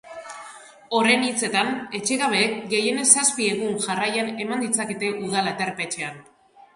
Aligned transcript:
Horren 0.99 1.25
hitzetan, 1.25 1.67
etxegabeek 1.99 2.55
gehienez 2.71 3.05
zazpi 3.23 3.49
egun 3.57 3.77
jarraian 3.83 4.31
eman 4.47 4.65
ditzakete 4.65 5.13
udal 5.27 5.51
aterpetxean. 5.53 6.19